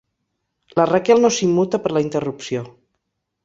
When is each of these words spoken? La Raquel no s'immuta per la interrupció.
La 0.79 0.85
Raquel 0.91 1.21
no 1.25 1.31
s'immuta 1.37 1.83
per 1.85 1.95
la 1.95 2.05
interrupció. 2.09 2.69